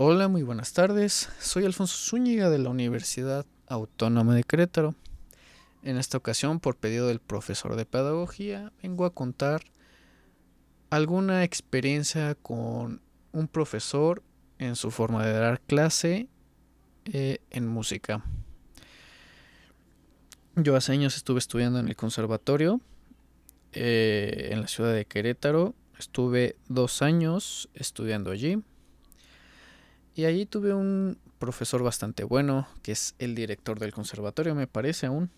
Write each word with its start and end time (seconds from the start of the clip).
Hola, 0.00 0.28
muy 0.28 0.44
buenas 0.44 0.74
tardes. 0.74 1.28
Soy 1.40 1.64
Alfonso 1.64 1.96
Zúñiga 1.98 2.50
de 2.50 2.58
la 2.58 2.70
Universidad 2.70 3.44
Autónoma 3.66 4.32
de 4.32 4.44
Querétaro. 4.44 4.94
En 5.82 5.96
esta 5.96 6.16
ocasión, 6.16 6.60
por 6.60 6.76
pedido 6.76 7.08
del 7.08 7.18
profesor 7.18 7.74
de 7.74 7.84
pedagogía, 7.84 8.72
vengo 8.80 9.06
a 9.06 9.10
contar 9.10 9.62
alguna 10.90 11.42
experiencia 11.42 12.36
con 12.36 13.00
un 13.32 13.48
profesor 13.48 14.22
en 14.60 14.76
su 14.76 14.92
forma 14.92 15.26
de 15.26 15.32
dar 15.32 15.60
clase 15.62 16.28
eh, 17.06 17.38
en 17.50 17.66
música. 17.66 18.24
Yo 20.54 20.76
hace 20.76 20.92
años 20.92 21.16
estuve 21.16 21.40
estudiando 21.40 21.80
en 21.80 21.88
el 21.88 21.96
conservatorio 21.96 22.80
eh, 23.72 24.50
en 24.52 24.60
la 24.60 24.68
ciudad 24.68 24.94
de 24.94 25.06
Querétaro. 25.06 25.74
Estuve 25.98 26.54
dos 26.68 27.02
años 27.02 27.68
estudiando 27.74 28.30
allí. 28.30 28.62
Y 30.18 30.24
allí 30.24 30.46
tuve 30.46 30.74
un 30.74 31.16
profesor 31.38 31.84
bastante 31.84 32.24
bueno, 32.24 32.66
que 32.82 32.90
es 32.90 33.14
el 33.20 33.36
director 33.36 33.78
del 33.78 33.92
conservatorio, 33.92 34.56
me 34.56 34.66
parece 34.66 35.06
aún. 35.06 35.30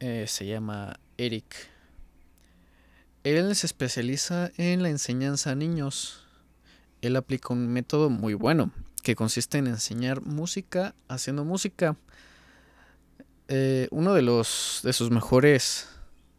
Eh, 0.00 0.24
se 0.26 0.46
llama 0.46 0.98
Eric. 1.18 1.44
Él 3.24 3.54
se 3.54 3.66
especializa 3.66 4.50
en 4.56 4.82
la 4.82 4.88
enseñanza 4.88 5.50
a 5.50 5.54
niños. 5.54 6.24
Él 7.02 7.14
aplica 7.14 7.52
un 7.52 7.68
método 7.68 8.08
muy 8.08 8.32
bueno, 8.32 8.70
que 9.02 9.14
consiste 9.14 9.58
en 9.58 9.66
enseñar 9.66 10.22
música 10.22 10.94
haciendo 11.06 11.44
música. 11.44 11.94
Eh, 13.48 13.88
uno 13.90 14.14
de 14.14 14.22
los 14.22 14.80
de 14.82 14.94
sus 14.94 15.10
mejores 15.10 15.90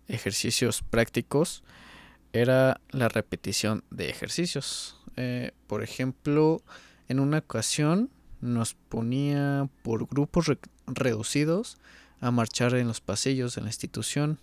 ejercicios 0.07 0.81
prácticos 0.81 1.63
era 2.37 2.81
la 2.91 3.09
repetición 3.09 3.83
de 3.89 4.09
ejercicios. 4.09 4.99
Eh, 5.15 5.51
por 5.67 5.83
ejemplo, 5.83 6.61
en 7.07 7.19
una 7.19 7.39
ocasión 7.39 8.09
nos 8.41 8.75
ponía 8.75 9.69
por 9.81 10.07
grupos 10.07 10.51
reducidos 10.85 11.77
a 12.21 12.31
marchar 12.31 12.75
en 12.75 12.87
los 12.87 13.01
pasillos 13.01 13.55
de 13.55 13.61
la 13.61 13.67
institución. 13.67 14.39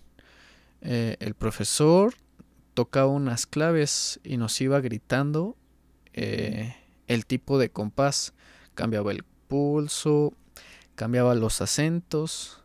Eh, 0.81 1.17
el 1.19 1.33
profesor 1.33 2.13
tocaba 2.73 3.07
unas 3.07 3.45
claves 3.45 4.19
y 4.23 4.37
nos 4.37 4.59
iba 4.61 4.79
gritando 4.81 5.55
eh, 6.13 6.75
el 7.07 7.25
tipo 7.25 7.57
de 7.57 7.69
compás. 7.69 8.33
Cambiaba 8.75 9.11
el 9.11 9.23
pulso, 9.47 10.33
cambiaba 10.95 11.35
los 11.35 11.61
acentos. 11.61 12.61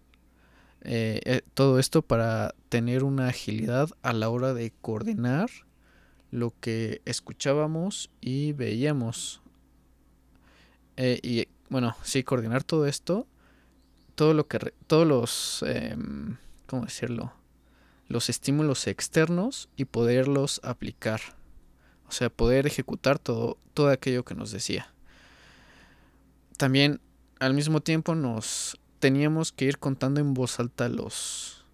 Eh, 0.82 1.42
todo 1.54 1.78
esto 1.78 2.02
para 2.02 2.54
tener 2.68 3.04
una 3.04 3.28
agilidad 3.28 3.90
a 4.02 4.12
la 4.12 4.30
hora 4.30 4.54
de 4.54 4.72
coordinar 4.80 5.50
lo 6.30 6.54
que 6.60 7.02
escuchábamos 7.04 8.10
y 8.20 8.52
veíamos 8.52 9.42
eh, 11.02 11.18
y 11.22 11.48
bueno, 11.70 11.96
sí, 12.02 12.22
coordinar 12.24 12.62
todo 12.62 12.86
esto, 12.86 13.26
todo 14.16 14.34
lo 14.34 14.46
que, 14.46 14.58
todos 14.86 15.06
los, 15.06 15.64
em, 15.66 16.36
¿cómo 16.66 16.84
decirlo? 16.84 17.32
Los 18.06 18.28
estímulos 18.28 18.86
externos 18.86 19.70
y 19.76 19.86
poderlos 19.86 20.60
aplicar. 20.62 21.22
O 22.06 22.12
sea, 22.12 22.28
poder 22.28 22.66
ejecutar 22.66 23.18
todo, 23.18 23.56
todo 23.72 23.88
aquello 23.88 24.26
que 24.26 24.34
nos 24.34 24.50
decía. 24.50 24.92
También, 26.58 27.00
al 27.38 27.54
mismo 27.54 27.80
tiempo, 27.80 28.14
nos 28.14 28.78
teníamos 29.00 29.50
que 29.50 29.64
ir 29.64 29.78
contando 29.78 30.20
en 30.20 30.34
voz 30.34 30.60
alta 30.60 30.88
los, 30.88 31.64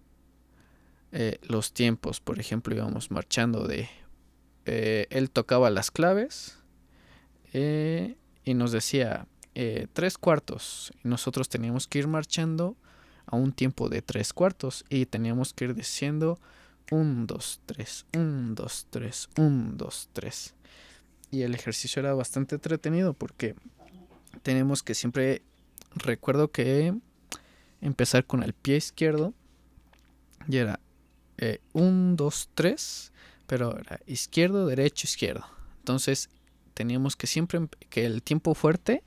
eh, 1.11 1.37
los 1.43 1.73
tiempos. 1.73 2.19
Por 2.19 2.39
ejemplo, 2.39 2.75
íbamos 2.75 3.11
marchando 3.11 3.67
de... 3.67 3.89
Eh, 4.65 5.07
él 5.11 5.29
tocaba 5.29 5.69
las 5.69 5.91
claves 5.91 6.57
y 7.53 8.53
nos 8.53 8.71
decía 8.71 9.27
eh, 9.55 9.87
tres 9.93 10.17
cuartos 10.17 10.91
y 11.03 11.07
nosotros 11.07 11.49
teníamos 11.49 11.87
que 11.87 11.99
ir 11.99 12.07
marchando 12.07 12.75
a 13.25 13.35
un 13.35 13.53
tiempo 13.53 13.89
de 13.89 14.01
tres 14.01 14.33
cuartos 14.33 14.85
y 14.89 15.05
teníamos 15.05 15.53
que 15.53 15.65
ir 15.65 15.73
diciendo 15.73 16.39
un, 16.91 17.25
dos, 17.25 17.61
tres, 17.65 18.05
un, 18.13 18.55
dos, 18.55 18.87
tres, 18.89 19.29
un, 19.37 19.77
dos, 19.77 20.09
tres. 20.13 20.53
Y 21.31 21.41
el 21.41 21.55
ejercicio 21.55 22.01
era 22.01 22.13
bastante 22.13 22.55
entretenido 22.55 23.13
porque 23.13 23.55
tenemos 24.43 24.83
que 24.83 24.93
siempre, 24.93 25.41
recuerdo 25.95 26.51
que 26.51 26.93
empezar 27.81 28.25
con 28.25 28.43
el 28.43 28.53
pie 28.53 28.77
izquierdo 28.77 29.33
y 30.47 30.57
era 30.57 30.79
eh, 31.37 31.59
un, 31.73 32.15
dos, 32.15 32.49
tres, 32.53 33.11
pero 33.45 33.77
era 33.77 33.99
izquierdo, 34.07 34.65
derecho, 34.67 35.05
izquierdo. 35.05 35.45
Entonces 35.79 36.29
teníamos 36.73 37.15
que 37.15 37.27
siempre 37.27 37.67
que 37.89 38.05
el 38.05 38.21
tiempo 38.21 38.53
fuerte 38.53 39.03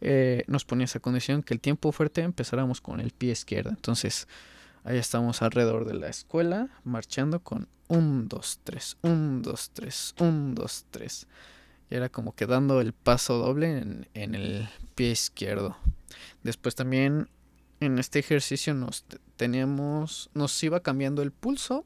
eh, 0.00 0.44
nos 0.46 0.64
ponía 0.64 0.84
esa 0.84 1.00
condición 1.00 1.42
que 1.42 1.54
el 1.54 1.60
tiempo 1.60 1.90
fuerte 1.92 2.22
empezáramos 2.22 2.80
con 2.80 3.00
el 3.00 3.10
pie 3.10 3.32
izquierdo. 3.32 3.70
Entonces 3.70 4.28
ahí 4.84 4.96
estamos 4.98 5.42
alrededor 5.42 5.84
de 5.84 5.94
la 5.94 6.08
escuela 6.08 6.68
marchando 6.84 7.40
con 7.40 7.68
1, 7.88 8.24
2, 8.28 8.60
3, 8.64 8.96
1, 9.02 9.42
2, 9.42 9.70
3, 9.74 10.14
1, 10.20 10.54
2, 10.54 10.86
3. 10.90 11.26
Y 11.90 11.94
era 11.94 12.08
como 12.08 12.34
que 12.34 12.46
dando 12.46 12.80
el 12.80 12.92
paso 12.92 13.38
doble 13.38 13.78
en, 13.78 14.08
en 14.14 14.34
el 14.34 14.68
pie 14.94 15.10
izquierdo. 15.10 15.76
Después 16.42 16.74
también 16.74 17.28
en 17.80 17.98
este 17.98 18.18
ejercicio 18.18 18.74
nos 18.74 19.04
teníamos, 19.36 20.30
nos 20.34 20.62
iba 20.62 20.80
cambiando 20.80 21.22
el 21.22 21.32
pulso 21.32 21.84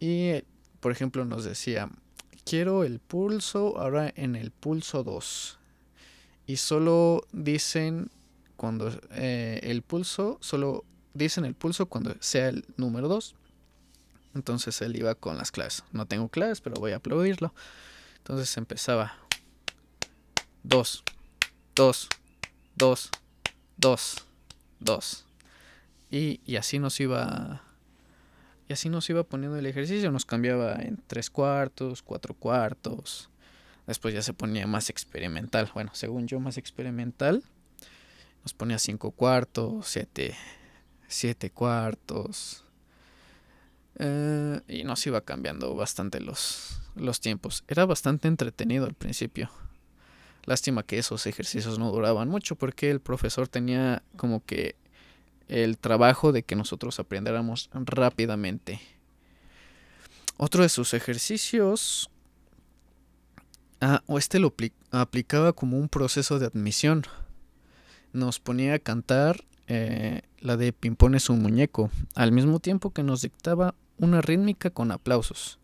y 0.00 0.42
por 0.80 0.92
ejemplo 0.92 1.24
nos 1.24 1.44
decía 1.44 1.88
quiero 2.44 2.84
el 2.84 3.00
pulso 3.00 3.78
ahora 3.78 4.12
en 4.16 4.36
el 4.36 4.50
pulso 4.50 5.02
2. 5.02 5.58
Y 6.46 6.56
solo 6.56 7.26
dicen 7.32 8.10
cuando 8.56 8.92
eh, 9.12 9.60
el 9.62 9.82
pulso, 9.82 10.38
solo 10.40 10.84
dicen 11.14 11.44
el 11.44 11.54
pulso 11.54 11.86
cuando 11.86 12.14
sea 12.20 12.48
el 12.48 12.64
número 12.76 13.08
2. 13.08 13.34
Entonces 14.34 14.80
él 14.82 14.96
iba 14.96 15.14
con 15.14 15.38
las 15.38 15.50
claves. 15.50 15.84
No 15.92 16.06
tengo 16.06 16.28
claves, 16.28 16.60
pero 16.60 16.76
voy 16.76 16.92
a 16.92 16.96
aplaudirlo. 16.96 17.54
Entonces 18.18 18.56
empezaba 18.56 19.16
2, 20.64 21.04
2, 21.74 22.08
2, 22.76 23.10
2, 23.76 24.26
2. 24.84 25.26
Y, 26.10 26.40
y 26.44 26.56
así 26.56 26.78
nos 26.78 27.00
iba 27.00 27.62
y 28.68 28.72
así 28.72 28.88
nos 28.88 29.08
iba 29.10 29.24
poniendo 29.24 29.58
el 29.58 29.66
ejercicio, 29.66 30.10
nos 30.10 30.24
cambiaba 30.24 30.76
en 30.76 31.02
tres 31.06 31.28
cuartos, 31.28 32.02
cuatro 32.02 32.34
cuartos. 32.34 33.28
Después 33.86 34.14
ya 34.14 34.22
se 34.22 34.32
ponía 34.32 34.66
más 34.66 34.88
experimental. 34.88 35.70
Bueno, 35.74 35.90
según 35.94 36.26
yo, 36.26 36.40
más 36.40 36.56
experimental. 36.56 37.42
Nos 38.42 38.54
ponía 38.54 38.78
cinco 38.78 39.10
cuartos, 39.10 39.86
siete, 39.86 40.34
siete 41.08 41.50
cuartos. 41.50 42.64
Eh, 43.98 44.60
y 44.68 44.84
nos 44.84 45.06
iba 45.06 45.20
cambiando 45.20 45.74
bastante 45.74 46.20
los, 46.20 46.80
los 46.94 47.20
tiempos. 47.20 47.64
Era 47.68 47.84
bastante 47.84 48.28
entretenido 48.28 48.86
al 48.86 48.94
principio. 48.94 49.50
Lástima 50.46 50.82
que 50.82 50.98
esos 50.98 51.26
ejercicios 51.26 51.78
no 51.78 51.90
duraban 51.90 52.28
mucho 52.28 52.56
porque 52.56 52.90
el 52.90 53.00
profesor 53.00 53.48
tenía 53.48 54.02
como 54.16 54.44
que 54.44 54.76
el 55.48 55.78
trabajo 55.78 56.32
de 56.32 56.42
que 56.42 56.56
nosotros 56.56 56.98
aprendiéramos 56.98 57.70
rápidamente. 57.72 58.80
Otro 60.36 60.62
de 60.62 60.68
sus 60.68 60.94
ejercicios, 60.94 62.10
ah, 63.80 64.02
o 64.06 64.18
este 64.18 64.38
lo 64.38 64.54
aplicaba 64.90 65.52
como 65.52 65.78
un 65.78 65.88
proceso 65.88 66.38
de 66.38 66.46
admisión. 66.46 67.04
Nos 68.12 68.40
ponía 68.40 68.74
a 68.74 68.78
cantar 68.78 69.44
eh, 69.66 70.22
la 70.40 70.56
de 70.56 70.72
Pimpón 70.72 71.14
es 71.14 71.30
un 71.30 71.40
muñeco, 71.40 71.90
al 72.14 72.32
mismo 72.32 72.60
tiempo 72.60 72.90
que 72.90 73.02
nos 73.02 73.22
dictaba 73.22 73.74
una 73.96 74.20
rítmica 74.20 74.70
con 74.70 74.90
aplausos. 74.90 75.58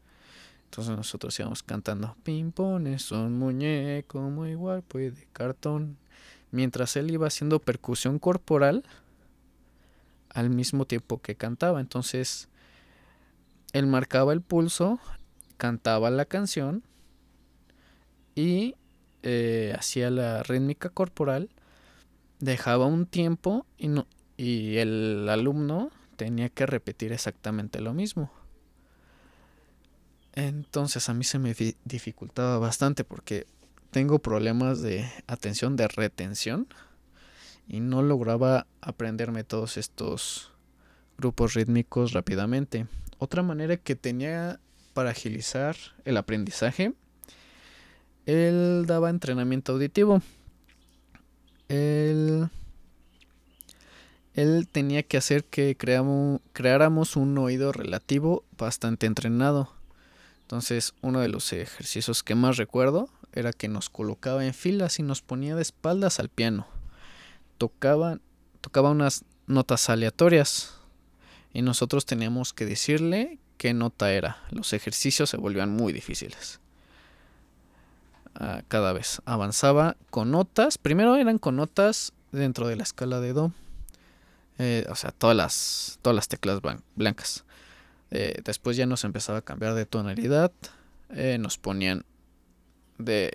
Entonces 0.71 0.97
nosotros 0.97 1.37
íbamos 1.41 1.65
cantando 1.65 2.15
Pimpón 2.23 2.87
es 2.87 3.11
un 3.11 3.37
muñeco 3.37 4.21
muy 4.21 4.55
guapo 4.55 5.01
y 5.01 5.11
de 5.11 5.27
cartón. 5.33 5.97
Mientras 6.53 6.95
él 6.95 7.11
iba 7.11 7.27
haciendo 7.27 7.59
percusión 7.59 8.21
corporal 8.21 8.85
al 10.29 10.49
mismo 10.49 10.85
tiempo 10.85 11.21
que 11.21 11.35
cantaba. 11.35 11.81
Entonces, 11.81 12.49
él 13.73 13.89
marcaba 13.89 14.33
el 14.33 14.43
pulso, 14.43 15.01
cantaba 15.57 16.09
la 16.11 16.25
canción 16.25 16.85
y 18.37 18.77
eh, 19.25 19.75
hacía 19.77 20.09
la 20.11 20.45
rítmica 20.45 20.89
corporal, 20.89 21.51
dejaba 22.39 22.87
un 22.87 23.07
tiempo 23.07 23.67
y, 23.77 23.89
no, 23.89 24.07
y 24.37 24.77
el 24.77 25.29
alumno 25.29 25.91
tenía 26.15 26.49
que 26.49 26.65
repetir 26.67 27.13
exactamente 27.13 27.81
lo 27.81 27.93
mismo. 27.93 28.31
Entonces 30.35 31.09
a 31.09 31.15
mí 31.15 31.25
se 31.25 31.39
me 31.39 31.55
dificultaba 31.85 32.59
bastante 32.59 33.05
porque 33.05 33.47
tengo 33.91 34.21
problemas 34.21 34.81
de 34.81 35.11
atención, 35.27 35.77
de 35.77 35.89
retención 35.89 36.69
y 37.67 37.81
no 37.81 38.03
lograba 38.03 38.67
aprenderme 38.81 39.45
todos 39.45 39.77
estos 39.77 40.53
grupos 41.19 41.55
rítmicos 41.55 42.13
rápidamente. 42.13 42.87
Otra 43.19 43.43
manera 43.43 43.77
que 43.77 43.97
tenía 43.97 44.61
para 44.95 45.11
agilizar 45.11 45.77
el 46.05 46.17
aprendizaje 46.17 46.95
él 48.27 48.85
daba 48.87 49.11
entrenamiento 49.11 49.73
auditivo. 49.73 50.23
Él, 51.69 52.49
tenía 54.73 55.03
que 55.03 55.17
hacer 55.17 55.45
que 55.45 55.77
creamos, 55.77 56.41
creáramos 56.53 57.17
un 57.17 57.37
oído 57.39 57.73
relativo 57.73 58.45
bastante 58.57 59.07
entrenado. 59.07 59.73
Entonces, 60.51 60.95
uno 61.01 61.21
de 61.21 61.29
los 61.29 61.53
ejercicios 61.53 62.25
que 62.25 62.35
más 62.35 62.57
recuerdo 62.57 63.09
era 63.33 63.53
que 63.53 63.69
nos 63.69 63.89
colocaba 63.89 64.45
en 64.45 64.53
filas 64.53 64.99
y 64.99 65.05
nos 65.05 65.23
ponía 65.23 65.55
de 65.55 65.63
espaldas 65.63 66.19
al 66.19 66.29
piano. 66.29 66.67
Tocaba, 67.57 68.19
tocaba 68.61 68.91
unas 68.91 69.25
notas 69.47 69.89
aleatorias 69.89 70.75
y 71.53 71.63
nosotros 71.63 72.05
teníamos 72.05 72.53
que 72.53 72.67
decirle 72.67 73.39
qué 73.59 73.75
nota 73.75 74.13
era. 74.13 74.39
Los 74.51 74.73
ejercicios 74.73 75.31
se 75.31 75.37
volvían 75.37 75.71
muy 75.71 75.93
difíciles. 75.93 76.59
Ah, 78.35 78.63
cada 78.67 78.93
vez 78.93 79.23
avanzaba 79.27 79.97
con 80.11 80.33
notas. 80.33 80.79
Primero 80.79 81.15
eran 81.15 81.39
con 81.39 81.55
notas 81.55 82.13
dentro 82.33 82.67
de 82.67 82.75
la 82.75 82.83
escala 82.83 83.21
de 83.21 83.35
Do. 83.35 83.53
Eh, 84.59 84.85
o 84.91 84.97
sea, 84.97 85.13
todas 85.13 85.37
las, 85.37 86.01
todas 86.03 86.17
las 86.17 86.27
teclas 86.27 86.61
blancas. 86.97 87.45
Eh, 88.11 88.41
después 88.45 88.77
ya 88.77 88.87
nos 88.87 89.05
empezaba 89.05 89.39
a 89.39 89.43
cambiar 89.43 89.75
de 89.75 89.87
tonalidad. 89.87 90.53
Eh, 91.11 91.39
nos 91.39 91.59
ponían 91.59 92.05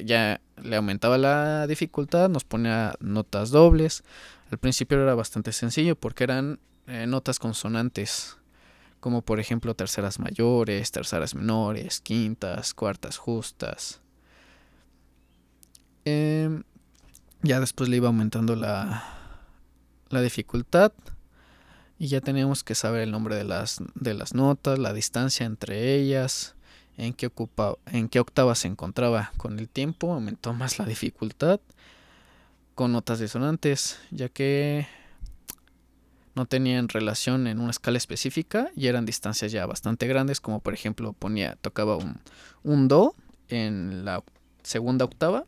ya 0.04 0.42
le 0.62 0.76
aumentaba 0.76 1.18
la 1.18 1.68
dificultad, 1.68 2.30
nos 2.30 2.44
ponía 2.44 2.94
notas 3.00 3.50
dobles. 3.50 4.04
Al 4.52 4.58
principio 4.58 5.02
era 5.02 5.16
bastante 5.16 5.52
sencillo 5.52 5.96
porque 5.96 6.24
eran 6.24 6.60
eh, 6.88 7.08
notas 7.08 7.40
consonantes, 7.40 8.38
como 9.00 9.22
por 9.22 9.40
ejemplo 9.40 9.74
terceras 9.74 10.20
mayores, 10.20 10.92
terceras 10.92 11.36
menores, 11.36 12.00
quintas, 12.00 12.74
cuartas 12.74 13.18
justas. 13.18 14.02
Em, 16.06 16.64
ya 17.42 17.60
después 17.60 17.90
le 17.90 17.98
iba 17.98 18.08
aumentando 18.08 18.56
la, 18.56 19.04
la 20.10 20.22
dificultad 20.22 20.94
y 21.98 22.08
ya 22.08 22.22
teníamos 22.22 22.64
que 22.64 22.76
saber 22.76 23.02
el 23.02 23.12
nombre 23.12 23.36
de 23.36 23.44
las, 23.44 23.82
de 23.96 24.14
las 24.14 24.34
notas, 24.34 24.80
la 24.80 24.94
distancia 24.94 25.46
entre 25.46 25.96
ellas, 25.96 26.56
en 26.98 27.14
qué, 27.14 27.28
ocupa, 27.28 27.76
en 27.88 28.10
qué 28.10 28.20
octava 28.20 28.56
se 28.56 28.68
encontraba. 28.68 29.32
Con 29.38 29.60
el 29.60 29.70
tiempo 29.70 30.14
aumentó 30.14 30.54
más 30.54 30.80
la 30.80 30.86
dificultad 30.86 31.60
con 32.74 32.92
notas 32.92 33.20
disonantes, 33.20 34.00
ya 34.12 34.28
que 34.28 34.88
no 36.36 36.46
tenían 36.46 36.90
relación 36.90 37.48
en 37.48 37.62
una 37.62 37.72
escala 37.72 37.98
específica 37.98 38.70
y 38.76 38.88
eran 38.88 39.06
distancias 39.06 39.54
ya 39.54 39.66
bastante 39.66 40.08
grandes, 40.08 40.42
como 40.42 40.60
por 40.60 40.74
ejemplo 40.74 41.14
ponía, 41.14 41.56
tocaba 41.62 41.96
un, 41.96 42.20
un 42.64 42.90
do 42.90 43.16
en 43.48 44.04
la 44.04 44.22
segunda 44.64 45.06
octava 45.06 45.46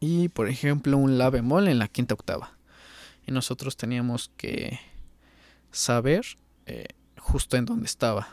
y 0.00 0.28
por 0.28 0.48
ejemplo 0.48 0.98
un 0.98 1.16
la 1.16 1.30
bemol 1.30 1.68
en 1.68 1.78
la 1.78 1.88
quinta 1.88 2.12
octava. 2.12 2.52
Y 3.26 3.32
nosotros 3.32 3.78
teníamos 3.78 4.30
que 4.36 4.78
saber 5.70 6.24
eh, 6.66 6.86
justo 7.18 7.56
en 7.56 7.64
dónde 7.64 7.86
estaba. 7.86 8.28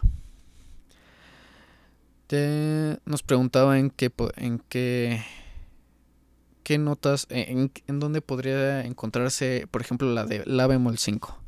nos 3.06 3.24
preguntaba 3.24 3.78
en 3.80 3.90
qué, 3.90 4.12
en 4.38 4.60
qué, 4.60 5.24
qué 6.64 6.78
notas, 6.78 7.28
en, 7.30 7.72
en 7.88 8.00
dónde 8.00 8.22
podría 8.22 8.86
encontrarse, 8.86 9.68
por 9.70 9.82
ejemplo, 9.82 10.12
la 10.12 10.26
de 10.26 10.44
la 10.46 10.68
bemol 10.68 10.98
5. 10.98 11.46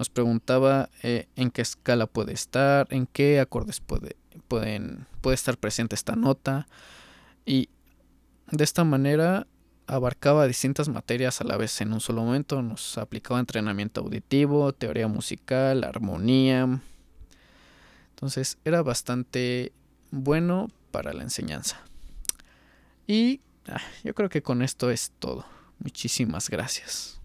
Nos 0.00 0.08
preguntaba 0.08 0.88
eh, 1.02 1.28
en 1.36 1.50
qué 1.50 1.60
escala 1.60 2.06
puede 2.06 2.32
estar, 2.32 2.86
en 2.90 3.06
qué 3.06 3.38
acordes 3.38 3.80
puede, 3.80 4.16
pueden, 4.48 5.06
puede 5.20 5.34
estar 5.34 5.58
presente 5.58 5.94
esta 5.94 6.16
nota. 6.16 6.68
Y 7.44 7.68
de 8.50 8.64
esta 8.64 8.82
manera 8.82 9.46
abarcaba 9.90 10.46
distintas 10.46 10.88
materias 10.88 11.40
a 11.40 11.44
la 11.44 11.56
vez 11.56 11.80
en 11.80 11.92
un 11.92 12.00
solo 12.00 12.22
momento. 12.22 12.62
Nos 12.62 12.96
aplicaba 12.96 13.40
entrenamiento 13.40 14.00
auditivo, 14.00 14.72
teoría 14.72 15.08
musical, 15.08 15.84
armonía. 15.84 16.80
Entonces 18.10 18.58
era 18.64 18.82
bastante 18.82 19.72
bueno 20.10 20.68
para 20.90 21.12
la 21.12 21.22
enseñanza. 21.22 21.80
Y 23.06 23.40
ah, 23.66 23.80
yo 24.04 24.14
creo 24.14 24.28
que 24.28 24.42
con 24.42 24.62
esto 24.62 24.90
es 24.90 25.12
todo. 25.18 25.44
Muchísimas 25.78 26.48
gracias. 26.50 27.19